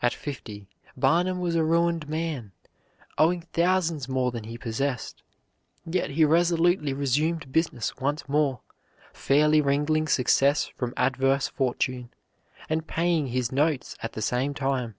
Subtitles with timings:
[0.00, 2.52] At fifty, Barnum was a ruined man,
[3.18, 5.22] owing thousands more than he possessed,
[5.84, 8.60] yet he resolutely resumed business once more,
[9.12, 12.08] fairly wringing success from adverse fortune,
[12.70, 14.94] and paying his notes at the same time.